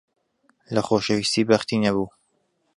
[0.73, 2.07] لە خۆشەویستی بەختی نەبوو.